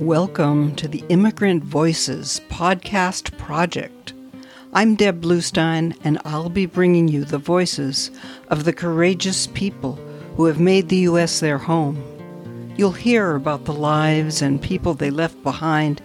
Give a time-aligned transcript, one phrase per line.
[0.00, 4.14] Welcome to the Immigrant Voices podcast project.
[4.72, 8.10] I'm Deb Bluestein, and I'll be bringing you the voices
[8.48, 9.96] of the courageous people
[10.36, 11.40] who have made the U.S.
[11.40, 12.02] their home.
[12.78, 16.00] You'll hear about the lives and people they left behind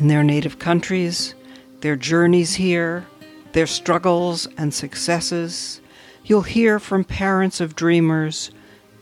[0.00, 1.36] in their native countries,
[1.82, 3.06] their journeys here,
[3.52, 5.80] their struggles and successes.
[6.24, 8.50] You'll hear from parents of dreamers,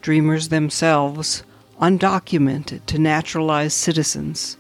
[0.03, 1.45] dreamers themselves
[1.81, 4.57] undocumented to naturalized citizens,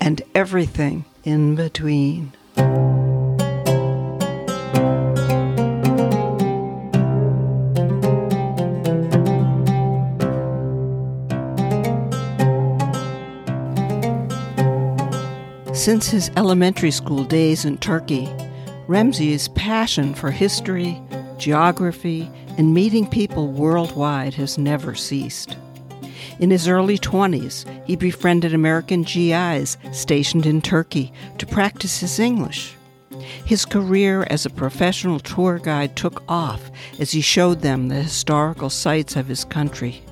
[0.00, 2.32] and everything in between.
[15.74, 18.26] Since his elementary school days in Turkey,
[18.88, 21.00] Remzi's passion for history,
[21.38, 25.56] geography, and meeting people worldwide has never ceased.
[26.38, 32.74] In his early 20s, he befriended American GIs stationed in Turkey to practice his English.
[33.44, 38.70] His career as a professional tour guide took off as he showed them the historical
[38.70, 40.02] sites of his country.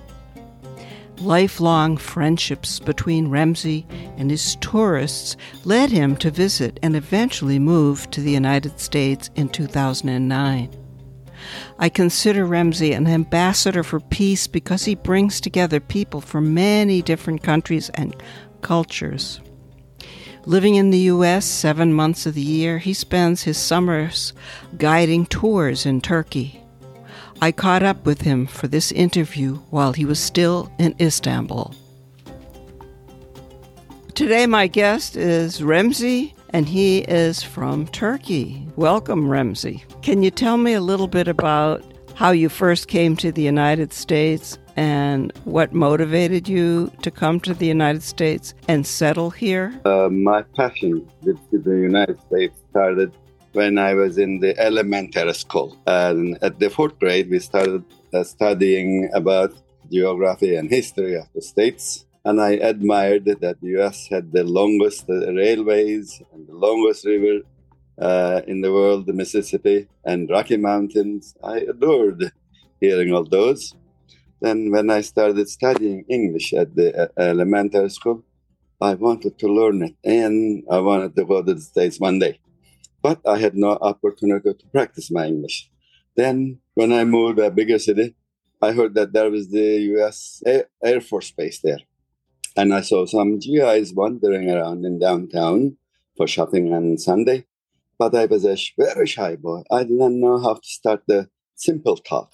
[1.19, 3.87] Lifelong friendships between Remzi
[4.19, 9.49] and his tourists led him to visit and eventually move to the United States in
[9.49, 10.86] 2009.
[11.79, 17.43] I consider Remzi an ambassador for peace because he brings together people from many different
[17.43, 18.15] countries and
[18.63, 19.41] cultures.
[20.45, 21.45] Living in the U.S.
[21.45, 24.33] seven months of the year, he spends his summers
[24.79, 26.63] guiding tours in Turkey.
[27.43, 31.75] I caught up with him for this interview while he was still in Istanbul.
[34.15, 38.67] Today, my guest is Remzi and he is from Turkey.
[38.77, 39.83] Welcome, Remzi.
[40.07, 41.83] Can you tell me a little bit about
[42.15, 47.53] how you first came to the United States and what motivated you to come to
[47.53, 49.75] the United States and settle here?
[49.84, 53.12] Uh, my passion with the United States started
[53.50, 55.77] when I was in the elementary school.
[55.89, 57.83] And at the fourth grade, we started
[58.15, 59.55] uh, studying about
[59.91, 64.09] geography and history of the states and I admired that the U.S.
[64.09, 67.43] had the longest railways and the longest river
[67.99, 71.34] uh, in the world, the Mississippi and Rocky Mountains.
[71.43, 72.33] I adored
[72.81, 73.75] hearing all those.
[74.41, 78.23] Then, when I started studying English at the uh, elementary school,
[78.81, 82.39] I wanted to learn it, and I wanted to go to the States one day,
[83.03, 85.71] but I had no opportunity to practice my English.
[86.15, 88.15] Then, when I moved to a bigger city,
[88.61, 90.43] I heard that there was the U.S.
[90.83, 91.81] Air Force Base there
[92.56, 95.77] and I saw some GIs wandering around in downtown
[96.17, 97.45] for shopping on Sunday.
[97.99, 99.62] But I was a very shy boy.
[99.71, 102.31] I didn't know how to start the simple talk.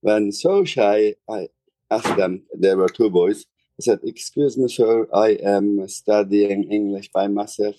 [0.00, 1.48] When so shy, I
[1.90, 3.46] asked them, there were two boys.
[3.80, 7.76] I said, Excuse me, sir, I am studying English by myself.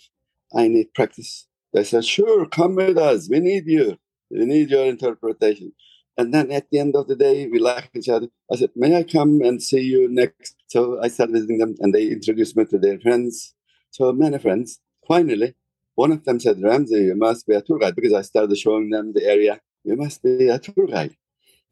[0.56, 1.47] I need practice.
[1.73, 3.29] They said, Sure, come with us.
[3.29, 3.97] We need you.
[4.31, 5.73] We need your interpretation.
[6.18, 8.28] And then at the end of the day, we laughed each other.
[8.51, 10.56] I said, May I come and see you next?
[10.68, 13.53] So I started visiting them and they introduced me to their friends.
[13.91, 14.79] So many friends.
[15.07, 15.56] Finally,
[15.99, 18.89] one of them said, Remzi, you must be a tour guide because I started showing
[18.89, 19.59] them the area.
[19.83, 21.17] You must be a tour guide.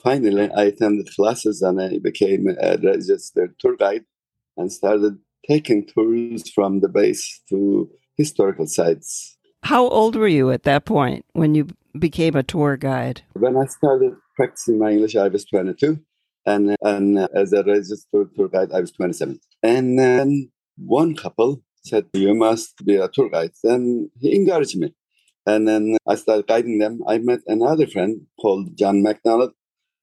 [0.04, 4.04] Finally, I attended classes and I became a registered tour guide
[4.58, 9.38] and started taking tours from the base to historical sites.
[9.64, 13.22] How old were you at that point when you became a tour guide?
[13.32, 16.02] When I started practicing my English, I was 22.
[16.46, 19.40] And, and uh, as a registered tour guide, I was 27.
[19.64, 23.52] And then one couple said, You must be a tour guide.
[23.64, 24.94] Then he encouraged me.
[25.46, 27.02] And then I started guiding them.
[27.08, 29.54] I met another friend called John McDonald.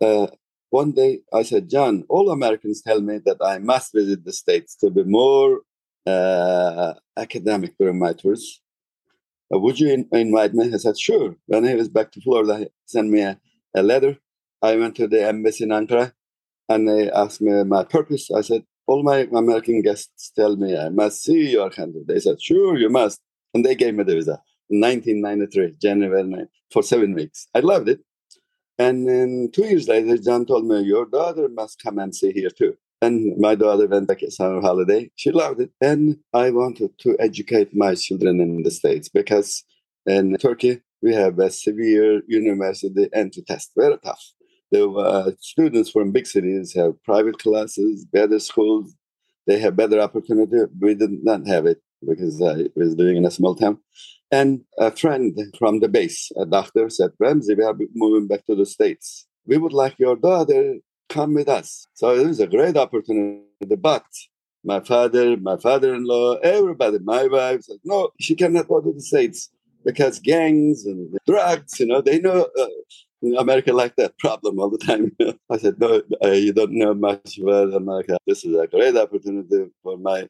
[0.00, 0.28] Uh,
[0.70, 4.74] one day I said, John, all Americans tell me that I must visit the States
[4.76, 5.60] to be more
[6.06, 8.60] uh, academic during my tours.
[9.54, 10.72] Uh, would you in- invite me?
[10.72, 11.36] I said, sure.
[11.46, 13.38] When he was back to Florida, he sent me a,
[13.74, 14.18] a letter
[14.64, 16.14] I went to the embassy in Ankara
[16.70, 18.30] and they asked me my purpose.
[18.30, 22.02] I said, all my American guests tell me I must see your country.
[22.06, 23.20] They said, sure, you must.
[23.52, 27.46] And they gave me the visa in 1993, January for seven weeks.
[27.54, 28.00] I loved it.
[28.78, 32.50] And then two years later, John told me, your daughter must come and see here
[32.50, 32.74] too.
[33.00, 35.10] And my daughter went back summer holiday.
[35.14, 35.70] She loved it.
[35.80, 39.62] And I wanted to educate my children in the States because
[40.06, 44.33] in Turkey, we have a severe university entry test, very tough
[44.74, 48.94] the uh, students from big cities have private classes, better schools.
[49.46, 50.58] They have better opportunity.
[50.80, 53.78] We did not have it because I was living in a small town.
[54.32, 58.56] And a friend from the base, a doctor, said, Remzi, we are moving back to
[58.56, 59.26] the States.
[59.46, 60.64] We would like your daughter
[61.08, 61.86] come with us.
[61.94, 63.76] So it was a great opportunity.
[63.78, 64.06] But
[64.64, 69.50] my father, my father-in-law, everybody, my wife said, no, she cannot go to the States
[69.84, 72.66] because gangs and drugs, you know, they know uh,
[73.38, 75.16] America like that problem all the time.
[75.50, 78.18] I said, no, you don't know much about America.
[78.26, 80.28] This is a great opportunity for my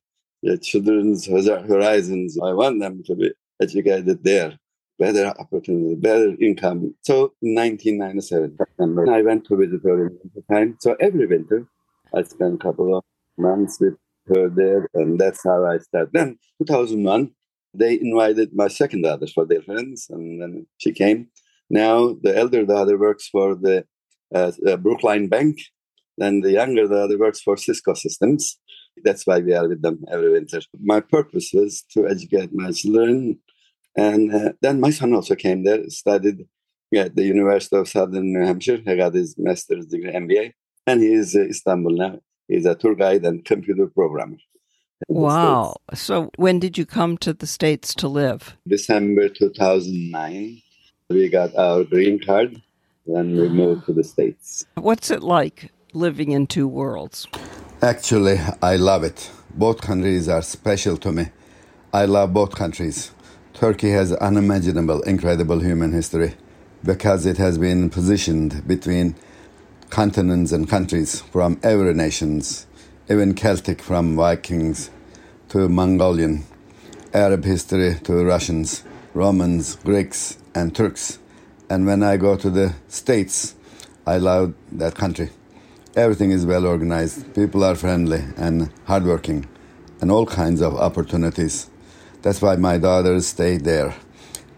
[0.49, 2.39] uh, children's horizons.
[2.43, 4.59] I want them to be educated there.
[4.99, 6.95] Better opportunity, better income.
[7.03, 10.77] So, 1997, September, I went to visit her in winter time.
[10.81, 11.67] So, every winter,
[12.15, 13.03] I spent a couple of
[13.37, 13.95] months with
[14.29, 16.13] her there, and that's how I started.
[16.13, 17.33] Then, 2001,
[17.75, 21.29] they invited my second daughter for their friends, and then she came.
[21.71, 23.85] Now the elder daughter works for the
[24.35, 25.59] uh, uh, Brookline Bank,
[26.19, 28.59] then the younger daughter works for Cisco Systems.
[29.03, 30.61] That's why we are with them every winter.
[30.81, 33.41] My purpose was to educate my children,
[33.97, 36.47] and uh, then my son also came there, studied
[36.95, 38.81] at the University of Southern New Hampshire.
[38.85, 40.53] He got his master's degree, MBA,
[40.87, 42.21] and he is in Istanbul now.
[42.47, 44.37] He's a tour guide and computer programmer.
[45.09, 45.77] Wow.
[45.93, 48.57] So when did you come to the States to live?
[48.67, 50.63] December 2009.
[51.15, 52.61] We got our green card,
[53.07, 54.67] then we moved to the States.
[54.75, 57.29] What's it like living in two worlds?
[57.81, 59.31] Actually, I love it.
[59.55, 61.27] Both countries are special to me.
[61.93, 63.13] I love both countries.
[63.53, 66.35] Turkey has unimaginable, incredible human history
[66.83, 69.15] because it has been positioned between
[69.91, 72.67] continents and countries from every nations,
[73.09, 74.91] even Celtic from Vikings
[75.51, 76.43] to Mongolian,
[77.13, 78.83] Arab history to Russians,
[79.15, 81.19] Romans, Greeks, and Turks.
[81.69, 83.55] And when I go to the States,
[84.07, 85.31] I love that country.
[85.97, 89.47] Everything is well organized, people are friendly and hardworking,
[90.01, 91.71] and all kinds of opportunities.
[92.23, 93.95] That's why my daughters stay there.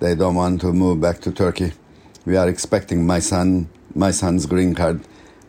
[0.01, 1.73] They don't want to move back to Turkey.
[2.25, 5.01] We are expecting my son, my son's green card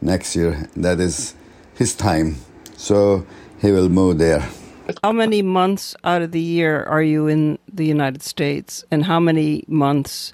[0.01, 0.67] next year.
[0.75, 1.35] That is
[1.75, 2.37] his time.
[2.75, 3.25] So
[3.59, 4.47] he will move there.
[5.03, 9.19] How many months out of the year are you in the United States, and how
[9.19, 10.33] many months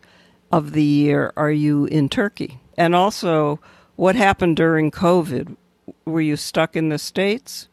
[0.54, 2.60] of the year are you in Turkey?
[2.78, 3.60] And also,
[3.96, 5.58] what happened during COVID?
[6.06, 7.70] Were you stuck in the States?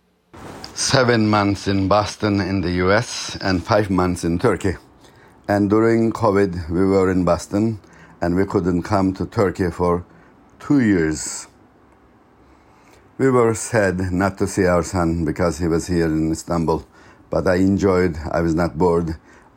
[0.72, 4.76] Seven months in Boston in the US and five months in Turkey.
[5.46, 7.80] And during COVID, we were in Boston
[8.22, 10.06] and we couldn't come to Turkey for
[10.58, 11.48] two years.
[13.18, 16.86] We were sad not to see our son because he was here in Istanbul,
[17.28, 19.16] but I enjoyed, I was not bored.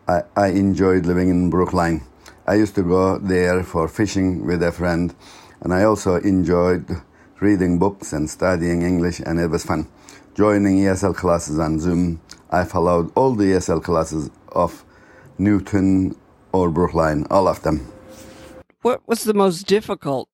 [0.10, 2.02] I, I enjoyed living in Brookline.
[2.45, 5.16] I used to go there for fishing with a friend,
[5.62, 6.86] and I also enjoyed
[7.40, 9.88] reading books and studying English, and it was fun.
[10.36, 12.19] Joining ESL classes on Zoom,
[12.50, 14.84] I followed all the ESL classes of
[15.38, 16.16] Newton
[16.51, 17.88] or Brookline, all of them.
[18.81, 20.30] What was the most difficult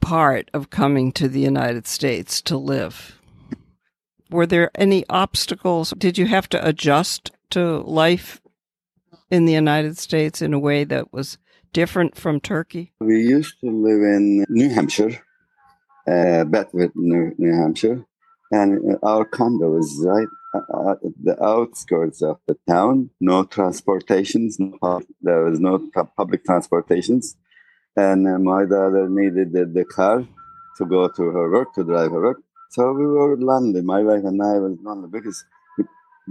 [0.00, 3.20] part of coming to the United States to live?
[4.30, 5.92] Were there any obstacles?
[5.98, 8.40] Did you have to adjust to life
[9.30, 11.36] in the United States in a way that was
[11.72, 12.92] different from Turkey?
[13.00, 15.22] We used to live in New Hampshire,
[16.06, 18.04] uh, Bedford, New, New Hampshire,
[18.52, 23.10] and our condo was right at the outskirts of the town.
[23.20, 27.36] No transportations, no, there was no public transportations
[27.96, 30.24] and uh, my daughter needed the, the, car
[30.76, 32.42] to go to her work to drive her work.
[32.70, 33.82] So we were lonely.
[33.82, 35.44] My wife and I was lonely because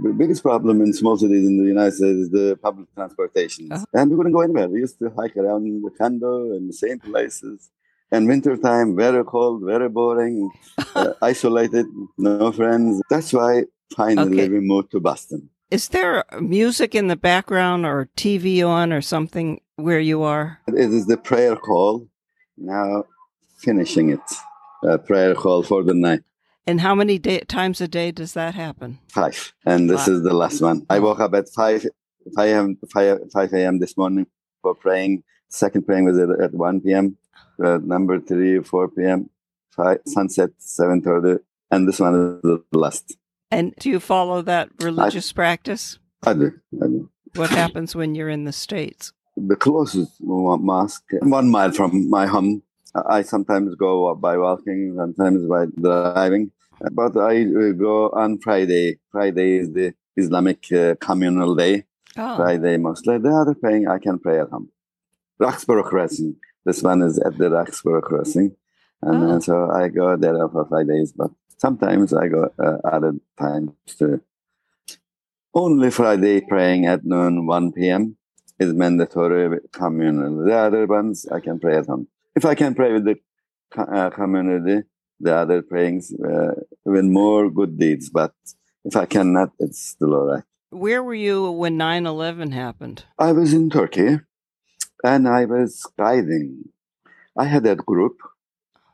[0.02, 3.84] the biggest problem in small cities in the United States is the public transportation, uh-huh.
[3.94, 4.68] and we couldn't go anywhere.
[4.68, 7.70] We used to hike around the condo in the same places.
[8.12, 10.50] And wintertime, very cold, very boring,
[10.96, 11.86] uh, isolated,
[12.18, 13.00] no friends.
[13.08, 13.64] That's why
[13.94, 14.48] finally okay.
[14.48, 15.48] we moved to Boston.
[15.70, 20.58] Is there music in the background or TV on or something where you are?
[20.66, 22.08] It is the prayer call.
[22.56, 23.04] Now
[23.58, 24.20] finishing it.
[24.82, 26.22] A prayer call for the night.
[26.70, 29.00] And how many day- times a day does that happen?
[29.08, 29.52] Five.
[29.66, 30.86] And this is the last one.
[30.88, 31.84] I woke up at 5,
[32.36, 32.78] 5 a.m.
[32.92, 33.80] 5, 5 a.m.
[33.80, 34.26] this morning
[34.62, 35.24] for praying.
[35.48, 37.16] Second praying was at, at 1 p.m.
[37.62, 39.28] Uh, number 3, 4 p.m.
[39.72, 41.40] Five, sunset, 7.30.
[41.72, 43.16] And this one is the last.
[43.50, 45.98] And do you follow that religious I, practice?
[46.24, 46.52] I do.
[46.80, 47.10] I do.
[47.34, 49.12] What happens when you're in the States?
[49.36, 52.62] The closest mosque, one mile from my home.
[52.94, 56.52] I sometimes go by walking, sometimes by driving.
[56.92, 58.98] But I go on Friday.
[59.12, 61.84] Friday is the Islamic uh, communal day.
[62.16, 62.36] Oh.
[62.36, 63.18] Friday mostly.
[63.18, 64.70] The other praying I can pray at home.
[65.38, 66.36] Roxbury Crossing.
[66.64, 68.56] This one is at the Roxbury Crossing.
[69.02, 69.40] And oh.
[69.40, 71.12] so I go there for five days.
[71.12, 74.22] But Sometimes I go uh, other times to
[75.52, 78.16] only Friday praying at noon, 1 p.m.
[78.58, 80.42] is mandatory communal.
[80.42, 82.08] The other ones I can pray at home.
[82.34, 83.16] If I can pray with the
[83.76, 84.86] uh, community,
[85.20, 86.54] the other prayings, uh,
[86.86, 88.08] even more good deeds.
[88.08, 88.34] But
[88.84, 90.44] if I cannot, it's still all right.
[90.70, 93.04] Where were you when 9 11 happened?
[93.18, 94.20] I was in Turkey
[95.04, 96.68] and I was guiding.
[97.36, 98.18] I had a group,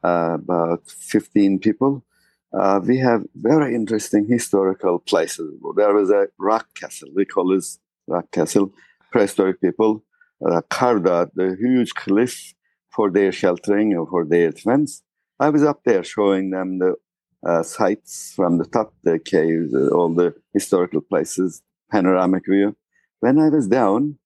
[0.02, 2.04] uh, about 15 people.
[2.52, 5.52] Uh, we have very interesting historical places.
[5.76, 8.72] There was a rock castle, we call this rock castle.
[9.10, 10.04] Prehistoric people
[10.44, 12.54] uh, carved out the huge cliff
[12.90, 15.02] for their sheltering or for their defense.
[15.38, 16.96] I was up there showing them the
[17.46, 22.74] uh, sites from the top, the caves, uh, all the historical places, panoramic view.
[23.20, 24.18] When I was down,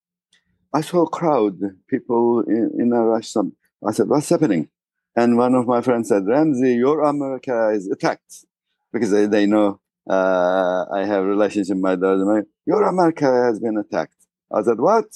[0.72, 3.28] I saw a crowd, people in, in a rush.
[3.28, 4.68] Some, I said, "What's happening?"
[5.16, 8.46] And one of my friends said, "Remzi, your America is attacked,"
[8.92, 12.46] because they, they know uh, I have relationship with my daughter.
[12.66, 14.14] Your America has been attacked.
[14.52, 15.06] I said, "What?"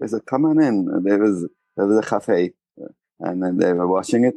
[0.00, 1.46] They said, "Come on in." There was
[1.76, 2.54] there was a cafe,
[3.20, 4.34] and then they were watching it.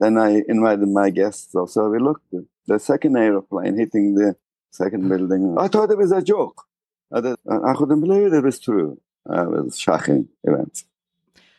[0.00, 1.90] Then I invited my guests also.
[1.90, 4.34] We looked at the second aeroplane hitting the
[4.70, 5.56] second building.
[5.58, 6.64] I thought it was a joke.
[7.12, 7.34] I,
[7.70, 8.32] I couldn't believe it.
[8.32, 9.00] It was true.
[9.28, 10.84] Uh, it was shocking event.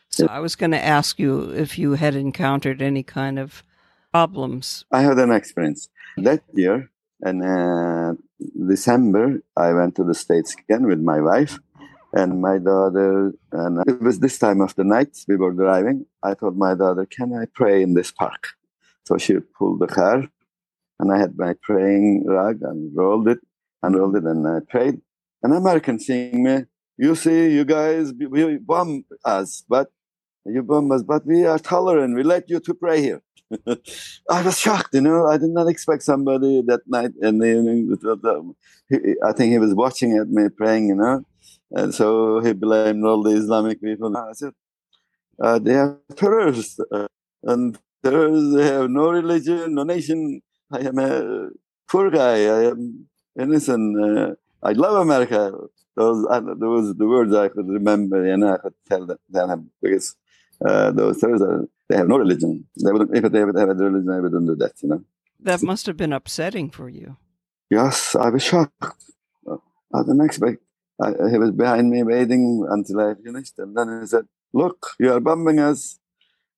[0.08, 3.62] So I was going to ask you if you had encountered any kind of
[4.12, 4.84] problems.
[4.90, 6.90] I had an experience that year.
[7.24, 8.14] In uh,
[8.66, 11.60] December, I went to the States again with my wife
[12.12, 13.32] and my daughter.
[13.52, 16.06] And it was this time of the night we were driving.
[16.22, 18.48] I told my daughter, Can I pray in this park?
[19.04, 20.28] So she pulled the car
[21.00, 23.40] and I had my praying rug and rolled it
[23.82, 25.00] and rolled it and I prayed.
[25.42, 26.64] An American seeing me,
[26.96, 29.88] you see, you guys, you bomb us, but
[30.44, 32.14] you bomb us, but we are tolerant.
[32.14, 33.22] We let you to pray here.
[34.30, 35.26] I was shocked, you know.
[35.26, 37.96] I did not expect somebody that night in the evening.
[39.24, 41.24] I think he was watching at me praying, you know.
[41.72, 44.16] And so he blamed all the Islamic people.
[44.16, 44.52] I said,
[45.40, 46.78] uh, they are terrorists.
[46.90, 47.06] Uh,
[47.44, 50.42] and terrorists, they have no religion, no nation.
[50.70, 51.48] I am a
[51.90, 52.44] poor guy.
[52.44, 53.06] I am
[53.38, 53.98] innocent.
[53.98, 55.52] Uh, I love America.
[55.96, 56.26] Those
[56.58, 60.14] those the words I could remember and I could tell them because
[60.64, 62.66] uh, those terrorists are, they have no religion.
[62.82, 64.72] They wouldn't, if they would have a religion, they wouldn't do that.
[64.82, 65.04] You know.
[65.40, 67.16] That must have been upsetting for you.
[67.70, 68.72] Yes, I was shocked.
[69.94, 70.62] I didn't expect.
[71.00, 75.12] I, he was behind me waiting until I finished, and then he said, "Look, you
[75.12, 75.98] are bombing us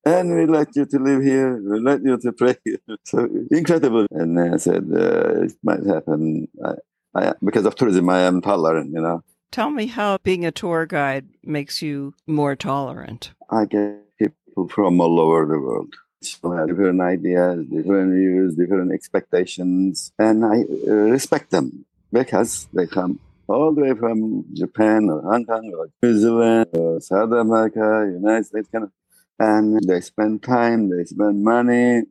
[0.05, 2.57] and we let you to live here, we let you to pray.
[3.05, 4.07] so incredible.
[4.11, 6.49] And I said, uh, it might happen.
[6.65, 6.75] I,
[7.15, 9.23] I, because of tourism, I am tolerant, you know.
[9.51, 13.31] Tell me how being a tour guide makes you more tolerant.
[13.51, 15.95] I get people from all over the world.
[16.23, 22.87] So have different ideas, different views, different expectations, and I uh, respect them because they
[22.87, 28.11] come all the way from Japan or Hong Kong or New Zealand or South America,
[28.13, 28.91] United States, kind of
[29.39, 32.03] and they spend time, they spend money,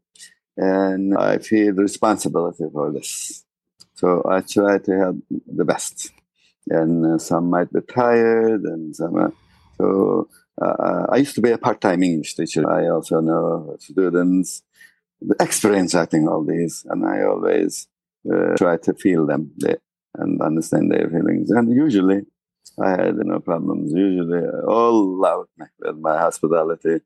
[0.57, 3.45] and I feel the responsibility for this.
[3.95, 6.11] So I try to help the best.
[6.69, 9.15] And uh, some might be tired, and some.
[9.15, 9.33] Are,
[9.77, 10.29] so
[10.61, 12.69] uh, I used to be a part-time English teacher.
[12.69, 14.63] I also know students,
[15.21, 17.87] the experience acting all these, and I always
[18.31, 19.51] uh, try to feel them
[20.15, 21.49] and understand their feelings.
[21.51, 22.21] And usually
[22.81, 23.91] I had no problems.
[23.93, 27.01] Usually, all loved me with my hospitality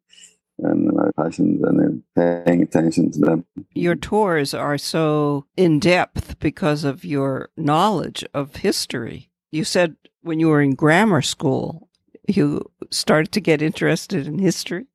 [0.59, 3.45] and my passions and paying attention to them.
[3.73, 9.29] Your tours are so in depth because of your knowledge of history.
[9.51, 11.89] You said when you were in grammar school,
[12.27, 14.87] you started to get interested in history.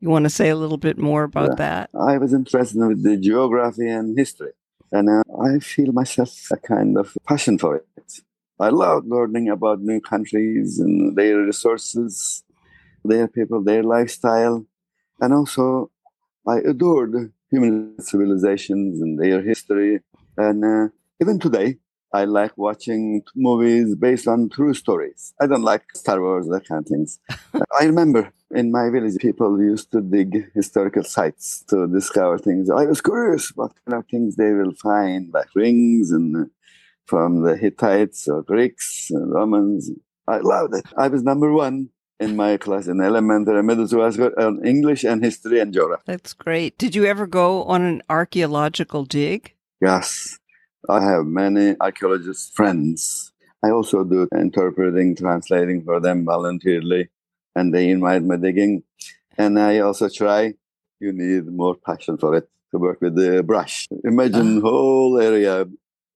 [0.00, 1.90] You want to say a little bit more about yeah, that?
[1.94, 4.52] I was interested in the geography and history,
[4.92, 8.12] and uh, I feel myself a kind of passion for it.
[8.60, 12.44] I love learning about new countries and their resources,
[13.04, 14.66] their people, their lifestyle.
[15.20, 15.90] And also,
[16.46, 20.00] I adored human civilizations and their history.
[20.36, 20.88] And uh,
[21.20, 21.78] even today,
[22.12, 25.32] I like watching movies based on true stories.
[25.40, 27.18] I don't like Star Wars, that kind of things.
[27.80, 32.70] I remember in my village, people used to dig historical sites to discover things.
[32.70, 36.44] I was curious what kind of things they will find, like rings and uh,
[37.06, 39.90] from the Hittites or Greeks and Romans.
[40.28, 40.84] I loved it.
[40.96, 41.90] I was number one
[42.20, 44.02] in my class in elementary, and middle school.
[44.02, 46.02] I was on English and history and geography.
[46.06, 46.78] That's great.
[46.78, 49.54] Did you ever go on an archaeological dig?
[49.80, 50.38] Yes.
[50.88, 53.32] I have many archaeologist friends.
[53.64, 57.10] I also do interpreting, translating for them voluntarily,
[57.54, 58.82] and they invite me digging.
[59.36, 60.54] And I also try.
[61.00, 63.88] You need more passion for it to work with the brush.
[64.04, 64.60] Imagine uh.
[64.60, 65.66] whole area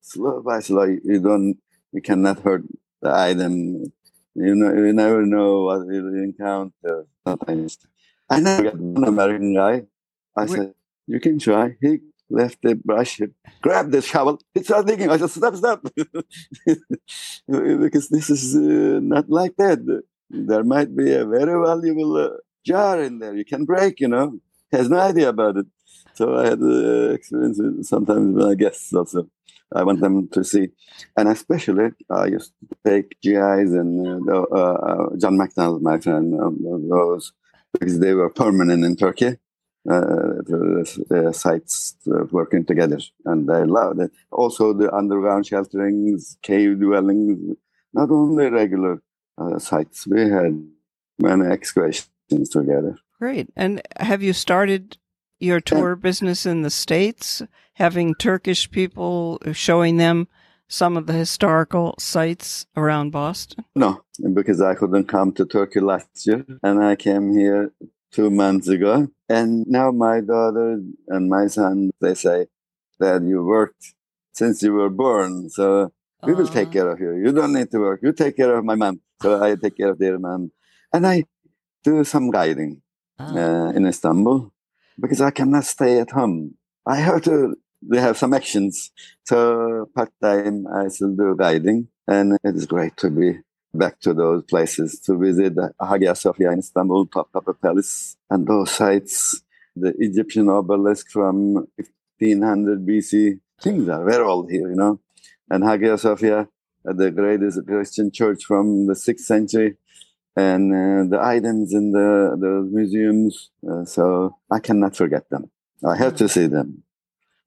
[0.00, 0.84] slow by slow.
[0.84, 1.58] You don't,
[1.92, 2.64] you cannot hurt
[3.02, 3.92] the item.
[4.34, 7.06] You know, you never know what you'll encounter.
[7.26, 7.78] Sometimes
[8.30, 9.82] I never got one American guy.
[10.36, 10.48] I Where?
[10.48, 10.74] said,
[11.06, 13.20] "You can try." He left the brush,
[13.62, 14.40] grabbed the shovel.
[14.54, 15.10] He started digging.
[15.10, 15.82] I said, stop, stop.
[17.46, 19.78] because this is uh, not like that.
[20.30, 22.30] There might be a very valuable uh,
[22.64, 23.34] jar in there.
[23.34, 24.38] You can break, you know.
[24.72, 25.66] Has no idea about it.
[26.14, 29.28] So I had uh, experience sometimes with my guests also.
[29.74, 30.68] I want them to see.
[31.16, 36.88] And especially, I used to take GIs and uh, uh, John McDonald, my friend, um,
[36.88, 37.32] those,
[37.72, 39.36] because they were permanent in Turkey.
[39.88, 41.94] Uh, the, the, sites
[42.32, 44.10] working together, and I loved it.
[44.32, 47.56] Also, the underground shelterings, cave dwellings,
[47.94, 49.00] not only regular
[49.38, 50.06] uh, sites.
[50.06, 50.66] We had
[51.18, 52.08] many excavations
[52.50, 52.96] together.
[53.18, 53.48] Great.
[53.56, 54.98] And have you started
[55.38, 57.42] your tour and, business in the States,
[57.74, 60.28] having Turkish people showing them
[60.68, 63.64] some of the historical sites around Boston?
[63.74, 64.02] No,
[64.34, 67.72] because I couldn't come to Turkey last year, and I came here
[68.12, 69.08] two months ago.
[69.28, 72.46] And now my daughter and my son, they say
[72.98, 73.94] that you worked
[74.32, 75.50] since you were born.
[75.50, 75.92] So
[76.24, 76.72] we will take uh-huh.
[76.72, 77.12] care of you.
[77.16, 78.00] You don't need to work.
[78.02, 79.00] You take care of my mom.
[79.22, 80.52] So I take care of their mom.
[80.92, 81.24] And I
[81.84, 82.82] do some guiding
[83.18, 83.34] ah.
[83.34, 84.52] uh, in Istanbul
[85.00, 86.54] because I cannot stay at home.
[86.86, 88.90] I have to they have some actions.
[89.24, 93.40] So part time I still do guiding and it is great to be
[93.74, 99.42] back to those places to visit Hagia Sophia in Istanbul, Topkapı Palace, and those sites,
[99.74, 101.66] the Egyptian obelisk from
[102.18, 103.40] 1500 BC.
[103.60, 103.98] Things ah.
[103.98, 104.98] are very old here, you know.
[105.50, 106.48] And Hagia Sophia,
[106.88, 109.76] uh, the greatest Christian church from the 6th century,
[110.36, 113.50] and uh, the items in the, the museums.
[113.68, 115.50] Uh, so I cannot forget them.
[115.84, 116.82] I have to see them.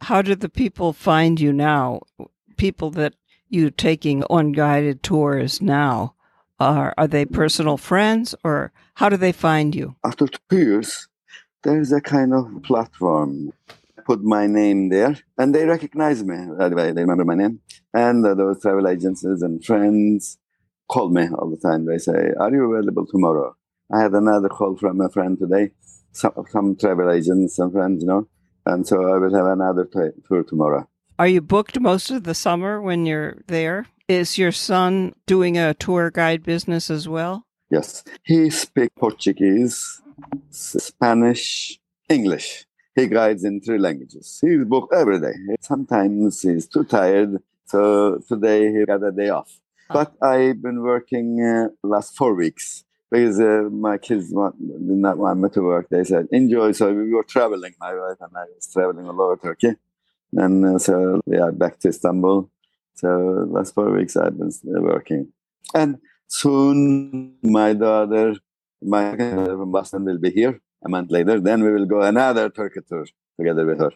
[0.02, 2.02] How do the people find you now?
[2.58, 3.16] People that
[3.50, 6.16] you're taking unguided tours now?
[6.60, 9.96] Are, are they personal friends or how do they find you?
[10.04, 11.08] After two years,
[11.64, 13.54] there's a kind of platform.
[14.10, 16.36] Put my name there and they recognize me.
[16.58, 17.60] They remember my name.
[17.94, 20.40] And uh, those travel agencies and friends
[20.90, 21.86] call me all the time.
[21.86, 23.56] They say, Are you available tomorrow?
[23.94, 25.74] I had another call from a friend today,
[26.12, 28.28] some, some travel agents, some friends, you know.
[28.66, 30.90] And so I will have another t- tour tomorrow.
[31.20, 33.86] Are you booked most of the summer when you're there?
[34.08, 37.46] Is your son doing a tour guide business as well?
[37.70, 38.04] Yes.
[38.24, 40.02] He speaks Portuguese,
[40.50, 41.80] Spanish,
[42.10, 42.66] English.
[43.00, 44.40] He guides in three languages.
[44.42, 45.36] He's booked every day.
[45.62, 49.52] Sometimes he's too tired, so today he got a day off.
[49.90, 49.94] Ah.
[49.94, 55.18] But I've been working uh, last four weeks because uh, my kids want, did not
[55.18, 55.88] want me to work.
[55.90, 56.74] They said, enjoy.
[56.74, 59.76] So we were traveling, my wife and I was traveling all over Turkey.
[60.34, 62.50] And uh, so we are back to Istanbul
[63.00, 65.32] so last four weeks I've been working.
[65.74, 68.36] And soon my daughter,
[68.82, 71.40] my daughter from Boston will be here a month later.
[71.40, 73.06] Then we will go another Turkey tour
[73.38, 73.92] together with her.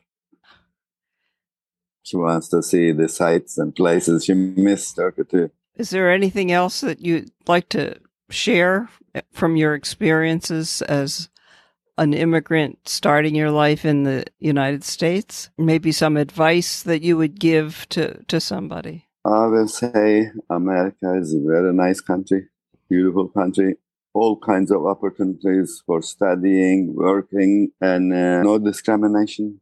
[2.04, 4.26] She wants to see the sights and places.
[4.26, 5.52] She missed Turkey too.
[5.76, 7.96] Is there anything else that you'd like to
[8.30, 8.90] share
[9.32, 11.30] from your experiences as
[11.98, 15.50] an immigrant starting your life in the United States?
[15.58, 19.08] Maybe some advice that you would give to, to somebody?
[19.26, 22.48] I will say America is a very nice country,
[22.90, 23.78] beautiful country,
[24.14, 29.60] all kinds of opportunities for studying, working, and uh, no discrimination.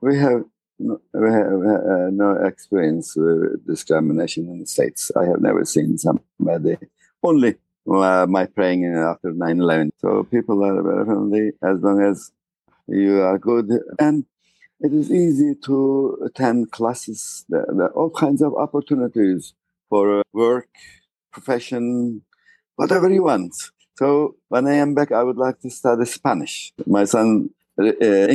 [0.00, 0.44] We have
[0.78, 5.10] no, we have uh, no experience with discrimination in the States.
[5.16, 6.76] I have never seen somebody
[7.22, 7.56] only
[7.90, 9.90] uh, my praying after 9-11.
[9.98, 12.30] So people are very friendly as long as
[12.86, 13.70] you are good.
[13.98, 14.24] And
[14.80, 17.44] it is easy to attend classes.
[17.48, 19.54] There are all kinds of opportunities
[19.88, 20.68] for work,
[21.32, 22.22] profession,
[22.76, 23.52] whatever you want.
[23.98, 26.72] So when I am back, I would like to study Spanish.
[26.86, 27.84] My son uh,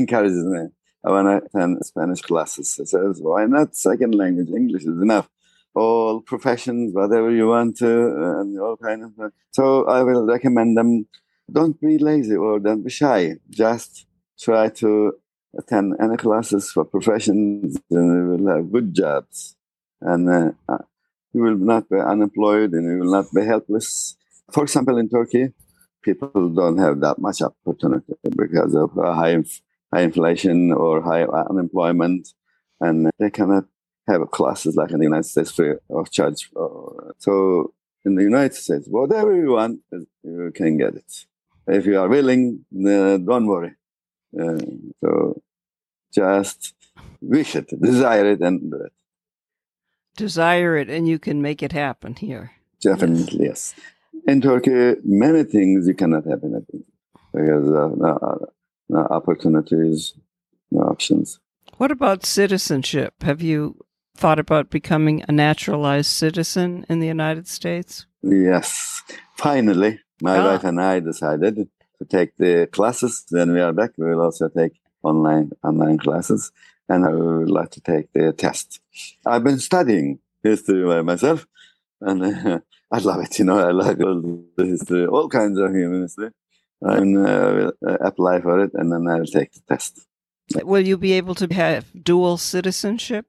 [0.01, 0.63] encourages me.
[1.05, 2.75] I want to attend Spanish classes.
[2.75, 4.49] He says, why not second language?
[4.49, 5.29] English is enough
[5.73, 7.91] all professions, whatever you want to,
[8.39, 9.31] and all kind of.
[9.51, 11.07] So I will recommend them.
[11.49, 13.35] Don't be lazy or don't be shy.
[13.49, 14.05] Just
[14.37, 15.13] try to
[15.57, 19.55] attend any classes for professions, and you will have good jobs,
[20.01, 20.83] and uh, uh,
[21.31, 24.17] you will not be unemployed, and you will not be helpless.
[24.51, 25.53] For example, in Turkey,
[26.01, 29.43] people don't have that much opportunity because of uh, high
[29.93, 32.29] high inflation or high unemployment,
[32.79, 33.65] and they cannot
[34.07, 36.49] have classes like in the United States free of charge.
[37.19, 37.73] So
[38.05, 39.79] in the United States, whatever you want,
[40.23, 41.25] you can get it.
[41.67, 43.75] If you are willing, uh, don't worry.
[44.37, 44.57] Uh,
[45.01, 45.41] so
[46.13, 46.73] just
[47.21, 48.93] wish it, desire it, and do it.
[50.17, 52.51] Desire it, and you can make it happen here.
[52.81, 53.73] Definitely, yes.
[53.77, 53.92] yes.
[54.27, 56.65] In Turkey, many things you cannot happen
[57.33, 58.47] because uh, no,
[58.89, 60.13] no opportunities,
[60.71, 61.39] no options.
[61.77, 63.13] What about citizenship?
[63.23, 63.77] Have you
[64.15, 68.05] thought about becoming a naturalized citizen in the United States?
[68.21, 69.01] Yes.
[69.37, 70.45] Finally, my Ah.
[70.45, 71.55] wife and I decided
[71.97, 73.25] to take the classes.
[73.29, 76.51] When we are back, we will also take online online classes,
[76.87, 78.79] and I would like to take the test.
[79.25, 81.45] I've been studying history by myself,
[81.99, 82.59] and uh,
[82.93, 83.39] I love it.
[83.39, 84.21] You know, I like all
[84.55, 86.29] the history, all kinds of human history.
[86.81, 90.05] And uh, will apply for it, and then I'll take the test.
[90.63, 93.25] Will you be able to have dual citizenship?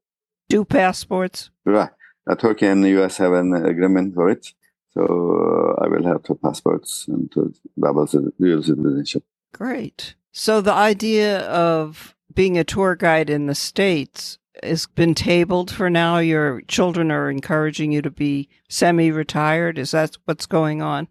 [0.51, 1.51] Two passports?
[1.65, 1.91] Right.
[2.29, 4.47] Uh, Turkey and the US have an agreement for it.
[4.91, 9.25] So uh, I will have two passports and two double dual citizenship.
[9.53, 10.17] Great.
[10.33, 15.89] So the idea of being a tour guide in the States has been tabled for
[15.91, 16.19] now.
[16.19, 19.79] Your children are encouraging you to be semi retired.
[19.79, 21.09] Is that what's going on?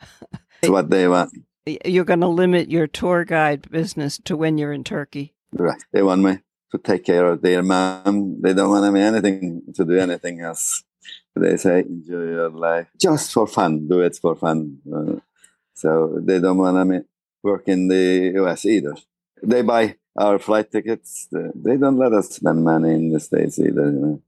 [0.62, 1.32] It's what they want.
[1.84, 5.34] You're going to limit your tour guide business to when you're in Turkey.
[5.52, 5.82] Right.
[5.92, 6.38] They want me
[6.72, 8.40] to take care of their mom.
[8.40, 10.82] They don't want me anything to do anything else.
[11.34, 13.86] They say, enjoy your life just for fun.
[13.86, 14.78] Do it for fun.
[14.90, 15.20] Uh,
[15.74, 17.00] so they don't want me
[17.42, 18.96] work in the US either.
[19.42, 21.28] They buy our flight tickets.
[21.30, 23.90] They don't let us spend money in the States either.
[23.90, 24.22] You know?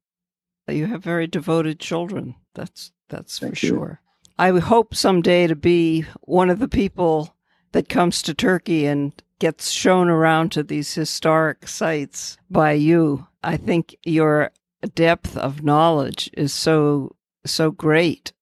[0.68, 2.34] You have very devoted children.
[2.54, 3.70] That's that's Thank for you.
[3.70, 4.00] sure.
[4.38, 7.34] I hope someday to be one of the people
[7.72, 13.26] that comes to Turkey and gets shown around to these historic sites by you.
[13.42, 14.52] I think your
[14.94, 18.32] depth of knowledge is so so great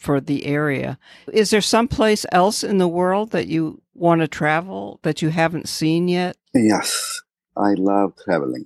[0.00, 0.98] for the area.
[1.30, 5.68] Is there someplace else in the world that you want to travel that you haven't
[5.68, 6.36] seen yet?
[6.54, 7.20] Yes,
[7.56, 8.64] I love traveling.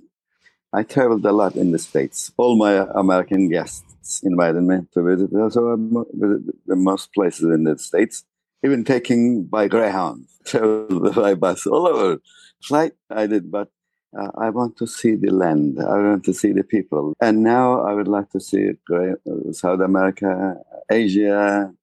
[0.71, 2.31] I traveled a lot in the States.
[2.37, 5.29] All my American guests invited me to visit.
[5.51, 5.75] So I
[6.13, 8.23] visited most places in the States,
[8.63, 12.21] even taking by Greyhound, traveled by bus all over.
[12.61, 13.69] Flight I did, but
[14.17, 15.79] uh, I want to see the land.
[15.79, 17.13] I want to see the people.
[17.19, 20.57] And now I would like to see uh, South America,
[20.89, 21.73] Asia,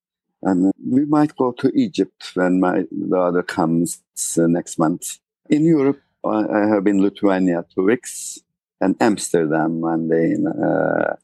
[0.43, 4.03] and we might go to Egypt when my daughter comes
[4.37, 5.19] uh, next month.
[5.49, 8.39] In Europe, I have been Lithuania two weeks
[8.81, 11.17] and Amsterdam one day in uh,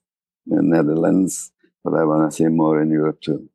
[0.46, 1.52] the Netherlands.
[1.84, 3.48] But I want to see more in Europe too.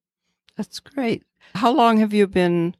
[0.58, 1.24] That's great.
[1.56, 2.76] How long have you been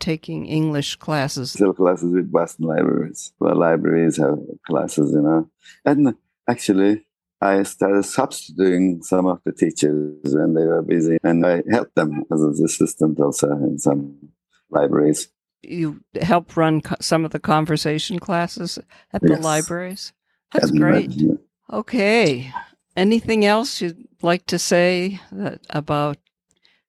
[0.00, 1.52] taking English classes?
[1.52, 3.32] Still classes with Boston libraries.
[3.40, 5.48] The libraries have classes, you know.
[5.84, 6.14] And
[6.48, 7.06] actually,
[7.40, 12.24] I started substituting some of the teachers when they were busy, and I helped them
[12.32, 14.30] as an assistant also in some
[14.70, 15.28] libraries.
[15.62, 18.78] You help run co- some of the conversation classes
[19.12, 19.44] at the Yes.
[19.44, 20.12] libraries.
[20.52, 21.10] That's And, great.
[21.12, 21.36] uh,
[21.80, 22.52] Okay.
[22.96, 26.18] Anything else you'd like to say that, about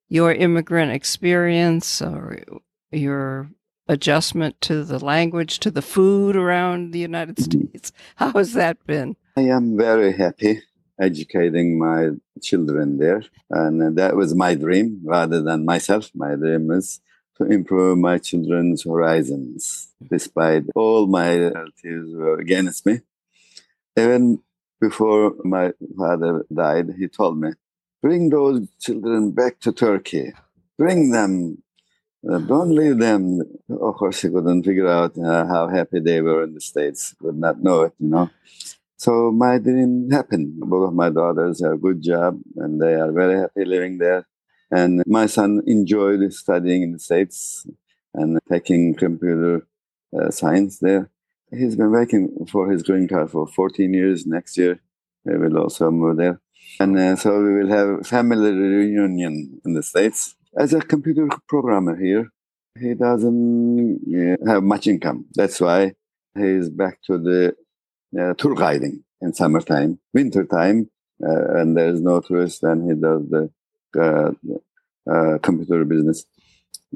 [0.10, 2.40] your immigrant experience or
[2.92, 3.50] your
[3.88, 7.44] adjustment to the language, to the food around the United Mhm.
[7.44, 7.92] States?
[8.16, 9.16] How has that been?
[9.38, 10.62] I am very happy
[11.00, 12.10] educating my
[12.42, 13.24] children there.
[13.50, 16.12] And that was my dream rather than myself.
[16.14, 17.00] My dream is
[17.38, 23.00] to improve my children's horizons, despite all my relatives were against me.
[23.98, 24.40] Even
[24.80, 27.52] before my father died, he told me,
[28.02, 30.34] bring those children back to Turkey.
[30.78, 31.64] Bring them.
[32.30, 33.42] Uh, don't leave them.
[33.70, 37.16] Of course, he couldn't figure out uh, how happy they were in the States.
[37.20, 38.30] Could not know it, you know.
[38.98, 40.60] So my dream happened.
[40.60, 44.28] Both of my daughters have a good job and they are very happy living there.
[44.70, 47.66] And my son enjoyed studying in the States
[48.14, 49.68] and taking computer
[50.16, 51.10] uh, science there.
[51.50, 54.28] He's been working for his green card for 14 years.
[54.28, 54.80] Next year,
[55.26, 56.40] he will also move there.
[56.80, 60.36] And uh, so we will have family reunion in the States.
[60.58, 62.30] As a computer programmer here,
[62.80, 64.00] he doesn't
[64.46, 65.26] have much income.
[65.34, 65.94] That's why
[66.38, 67.56] he's back to the
[68.20, 70.90] uh, tour guiding in summertime, winter time,
[71.26, 73.50] uh, and there is no tourist, and he does the
[73.98, 74.32] uh,
[75.10, 76.26] uh, computer business.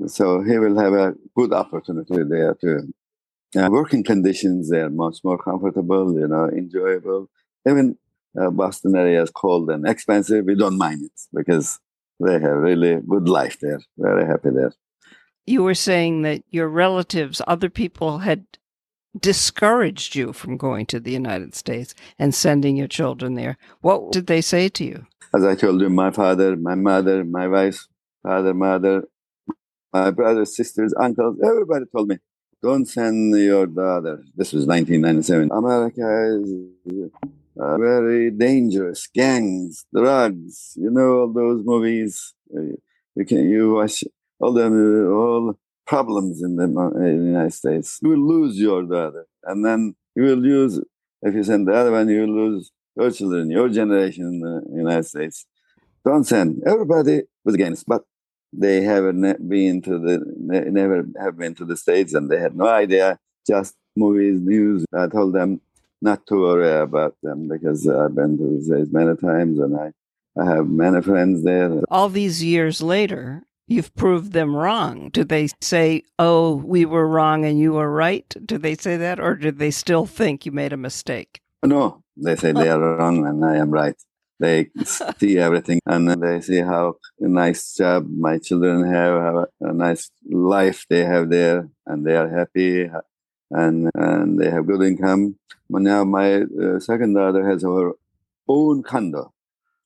[0.07, 2.93] So he will have a good opportunity there too.
[3.57, 7.29] Uh, working conditions they are much more comfortable, you know, enjoyable.
[7.65, 7.97] Even
[8.39, 10.43] uh, Boston area is cold and expensive.
[10.43, 11.79] We don't mind it because
[12.19, 13.79] they have really good life there.
[13.97, 14.73] Very happy there.
[15.45, 18.45] You were saying that your relatives, other people had
[19.19, 23.57] discouraged you from going to the United States and sending your children there.
[23.81, 25.07] What did they say to you?
[25.33, 27.87] As I told you, my father, my mother, my wife,
[28.23, 29.03] father, mother,
[29.93, 32.17] my brothers, sisters, uncles, everybody told me,
[32.61, 34.23] don't send your daughter.
[34.35, 35.51] This was 1997.
[35.51, 37.11] America is
[37.59, 39.07] uh, very dangerous.
[39.13, 42.33] Gangs, drugs, you know, all those movies.
[42.55, 42.75] Uh,
[43.17, 44.03] You can you watch
[44.41, 44.65] all the
[45.21, 45.45] all
[45.93, 47.87] problems in the, uh, in the United States.
[48.01, 49.79] You will lose your daughter, and then
[50.17, 50.75] you will lose
[51.27, 52.63] If you send the other one, you will lose
[52.97, 55.37] your children, your generation in the United States.
[56.05, 56.61] Don't send.
[56.65, 58.03] Everybody was against, but
[58.53, 60.15] they haven't been to the
[60.79, 63.19] never have been to the states, and they had no idea.
[63.47, 64.85] Just movies, news.
[64.93, 65.61] I told them
[66.05, 69.91] not to worry about them because I've been to the states many times, and I
[70.39, 71.81] I have many friends there.
[71.89, 75.09] All these years later, you've proved them wrong.
[75.09, 78.29] Do they say, "Oh, we were wrong and you were right"?
[78.45, 81.41] Do they say that, or do they still think you made a mistake?
[81.63, 83.97] No, they say they are wrong and I am right.
[84.39, 84.69] They
[85.19, 90.85] see everything and they see how nice job my children have, have a nice life
[90.89, 92.89] they have there, and they are happy
[93.51, 95.37] and and they have good income.
[95.69, 97.91] But now my uh, second daughter has her
[98.47, 99.33] own condo,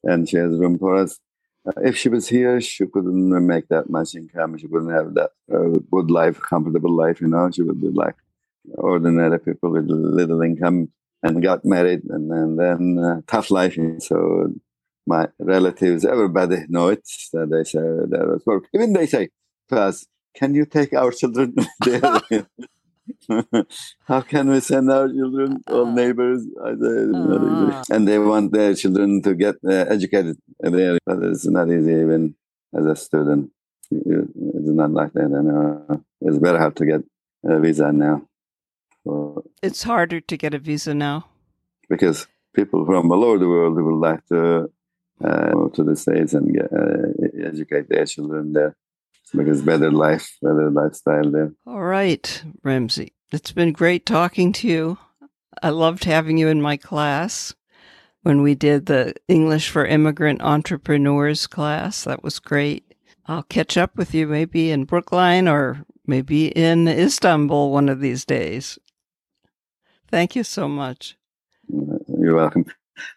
[0.04, 1.20] and she has room for us.
[1.66, 4.58] Uh, if she was here, she couldn't make that much income.
[4.58, 7.22] She wouldn't have that uh, good life, comfortable life.
[7.22, 8.16] You know, she would be like
[8.76, 10.90] ordinary people with little income
[11.24, 13.78] and got married, and, and then uh, tough life.
[14.00, 14.54] So
[15.06, 17.02] my relatives, everybody know it.
[17.06, 18.66] So they say that was work.
[18.74, 19.30] Even they say
[19.70, 22.22] to us, "Can you take our children there?"
[24.06, 29.22] How can we send our children, or uh, neighbors, uh, and they want their children
[29.24, 32.36] to get uh, educated there, but it's not easy even
[32.78, 33.52] as a student.
[33.92, 35.24] It's not like that.
[35.24, 37.02] And, it's very hard to get
[37.46, 38.28] a visa now.
[39.06, 41.26] So, it's harder to get a visa now
[41.90, 44.72] because people from all over the world would like to
[45.24, 48.76] uh, go to the states and get, uh, educate their children there
[49.36, 51.54] because better life, better lifestyle there.
[51.66, 53.12] All right, Remzi.
[53.32, 54.98] It's been great talking to you.
[55.62, 57.54] I loved having you in my class
[58.24, 62.04] when we did the English for Immigrant Entrepreneurs class.
[62.04, 62.96] That was great.
[63.28, 68.26] I'll catch up with you maybe in Brookline or maybe in Istanbul one of these
[68.26, 68.80] days.
[70.08, 71.16] Thank you so much.
[71.68, 72.66] You're welcome.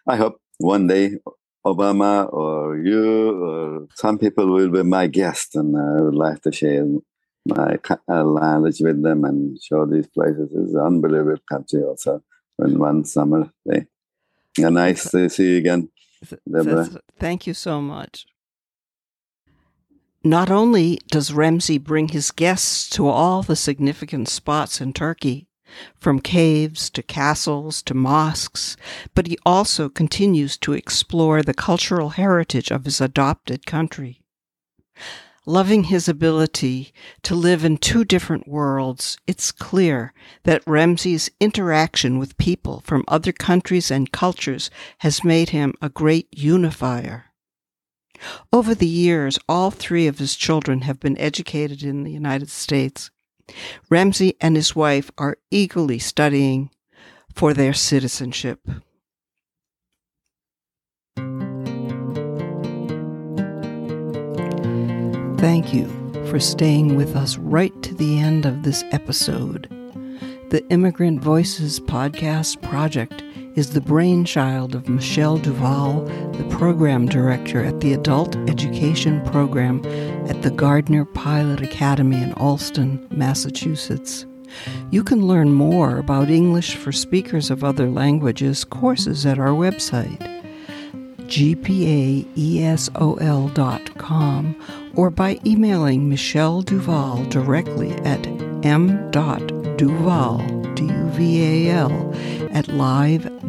[0.07, 1.17] I hope one day
[1.65, 6.51] Obama or you or some people will be my guest, and I would like to
[6.51, 6.85] share
[7.45, 7.77] my
[8.09, 10.51] uh, language with them and show these places.
[10.53, 12.23] It's an unbelievable country also
[12.59, 13.85] in one summer day.
[14.57, 15.89] And nice to see you again,
[16.49, 16.89] Deborah.
[17.19, 18.25] Thank you so much.
[20.23, 25.47] Not only does Remzi bring his guests to all the significant spots in Turkey,
[25.97, 28.77] from caves to castles to mosques,
[29.13, 34.21] but he also continues to explore the cultural heritage of his adopted country.
[35.45, 42.37] Loving his ability to live in two different worlds, it's clear that Remzi's interaction with
[42.37, 47.25] people from other countries and cultures has made him a great unifier.
[48.53, 53.11] Over the years, all three of his children have been educated in the United States.
[53.89, 56.69] Remzi and his wife are eagerly studying
[57.33, 58.59] for their citizenship.
[65.37, 65.87] Thank you
[66.27, 69.67] for staying with us right to the end of this episode.
[70.49, 73.23] The Immigrant Voices Podcast Project
[73.55, 79.85] is the brainchild of Michelle Duval, the program director at the Adult Education Program
[80.27, 84.25] at the Gardner Pilot Academy in Allston, Massachusetts.
[84.91, 90.21] You can learn more about English for speakers of other languages courses at our website,
[91.21, 91.75] gpaesol.com,
[94.95, 98.27] or by emailing Michelle Duval directly at
[98.65, 100.39] m.duval,
[100.75, 102.13] D-U-V-A-L,
[102.51, 103.43] at live.com.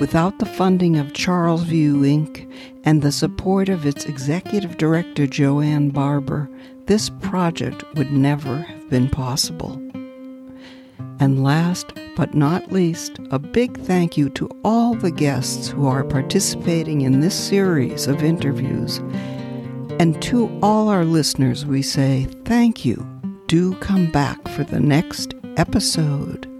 [0.00, 2.48] Without the funding of Charlesview Inc.
[2.84, 6.48] and the support of its executive director Joanne Barber,
[6.86, 9.80] this project would never have been possible.
[11.20, 16.04] And last but not least, a big thank you to all the guests who are
[16.04, 18.98] participating in this series of interviews.
[19.98, 23.17] And to all our listeners, we say thank you.
[23.48, 26.57] Do come back for the next episode.